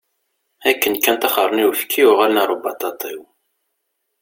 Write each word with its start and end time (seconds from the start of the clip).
Akken 0.69 0.93
kan 1.03 1.15
taxṛen 1.21 1.61
i 1.63 1.65
uyefki, 1.69 2.03
uɣalen 2.11 2.41
ar 2.43 2.49
ubaṭaṭiw. 2.55 3.21